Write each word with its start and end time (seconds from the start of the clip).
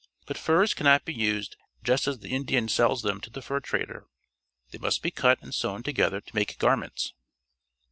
But 0.25 0.35
furs 0.35 0.73
cannot 0.73 1.05
be 1.05 1.13
used 1.13 1.57
just 1.83 2.07
as 2.07 2.17
the 2.17 2.29
Indian 2.31 2.67
sells 2.67 3.03
them 3.03 3.21
to 3.21 3.29
the 3.29 3.39
fur 3.39 3.59
trader. 3.59 4.07
They 4.71 4.79
must 4.79 5.03
be 5.03 5.11
cut 5.11 5.37
and 5.43 5.53
sewn 5.53 5.83
together 5.83 6.19
to 6.21 6.35
make 6.35 6.57
garments. 6.57 7.13